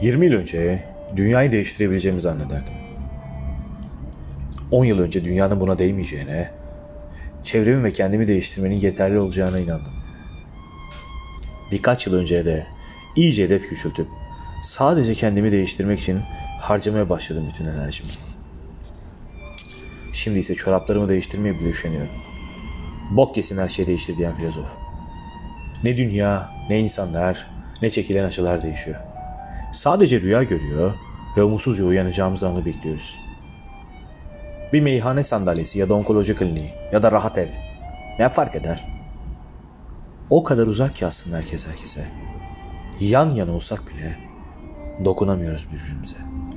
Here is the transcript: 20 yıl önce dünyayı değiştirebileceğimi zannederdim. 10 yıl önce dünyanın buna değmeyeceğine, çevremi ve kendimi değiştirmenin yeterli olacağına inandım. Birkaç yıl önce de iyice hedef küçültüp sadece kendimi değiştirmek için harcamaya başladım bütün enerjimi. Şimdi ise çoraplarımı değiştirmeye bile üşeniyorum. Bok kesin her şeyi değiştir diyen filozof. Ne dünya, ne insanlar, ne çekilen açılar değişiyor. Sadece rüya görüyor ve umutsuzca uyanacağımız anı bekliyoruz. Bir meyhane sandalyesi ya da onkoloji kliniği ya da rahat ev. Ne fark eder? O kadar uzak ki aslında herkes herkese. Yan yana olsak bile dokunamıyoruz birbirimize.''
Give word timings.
20 0.00 0.26
yıl 0.26 0.32
önce 0.32 0.84
dünyayı 1.16 1.52
değiştirebileceğimi 1.52 2.20
zannederdim. 2.20 2.72
10 4.70 4.84
yıl 4.84 4.98
önce 4.98 5.24
dünyanın 5.24 5.60
buna 5.60 5.78
değmeyeceğine, 5.78 6.50
çevremi 7.44 7.84
ve 7.84 7.92
kendimi 7.92 8.28
değiştirmenin 8.28 8.80
yeterli 8.80 9.18
olacağına 9.18 9.58
inandım. 9.58 9.92
Birkaç 11.72 12.06
yıl 12.06 12.14
önce 12.14 12.44
de 12.44 12.66
iyice 13.16 13.44
hedef 13.44 13.68
küçültüp 13.68 14.08
sadece 14.62 15.14
kendimi 15.14 15.52
değiştirmek 15.52 16.00
için 16.00 16.20
harcamaya 16.60 17.08
başladım 17.08 17.46
bütün 17.52 17.66
enerjimi. 17.66 18.10
Şimdi 20.12 20.38
ise 20.38 20.54
çoraplarımı 20.54 21.08
değiştirmeye 21.08 21.54
bile 21.54 21.68
üşeniyorum. 21.68 22.12
Bok 23.10 23.34
kesin 23.34 23.58
her 23.58 23.68
şeyi 23.68 23.86
değiştir 23.88 24.16
diyen 24.16 24.34
filozof. 24.34 24.68
Ne 25.84 25.96
dünya, 25.96 26.50
ne 26.68 26.80
insanlar, 26.80 27.46
ne 27.82 27.90
çekilen 27.90 28.24
açılar 28.24 28.62
değişiyor. 28.62 29.15
Sadece 29.76 30.20
rüya 30.20 30.42
görüyor 30.42 30.94
ve 31.36 31.42
umutsuzca 31.42 31.84
uyanacağımız 31.84 32.42
anı 32.42 32.64
bekliyoruz. 32.64 33.18
Bir 34.72 34.80
meyhane 34.80 35.24
sandalyesi 35.24 35.78
ya 35.78 35.88
da 35.88 35.94
onkoloji 35.94 36.36
kliniği 36.36 36.70
ya 36.92 37.02
da 37.02 37.12
rahat 37.12 37.38
ev. 37.38 37.48
Ne 38.18 38.28
fark 38.28 38.56
eder? 38.56 38.84
O 40.30 40.44
kadar 40.44 40.66
uzak 40.66 40.96
ki 40.96 41.06
aslında 41.06 41.36
herkes 41.36 41.66
herkese. 41.66 42.04
Yan 43.00 43.30
yana 43.30 43.52
olsak 43.52 43.82
bile 43.88 44.18
dokunamıyoruz 45.04 45.66
birbirimize.'' 45.72 46.55